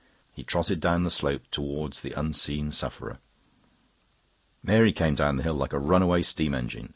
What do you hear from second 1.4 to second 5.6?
towards the unseen sufferer. Mary came down the hill